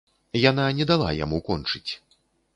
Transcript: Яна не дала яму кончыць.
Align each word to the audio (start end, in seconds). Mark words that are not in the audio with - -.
Яна 0.49 0.65
не 0.79 0.87
дала 0.93 1.13
яму 1.19 1.43
кончыць. 1.51 1.87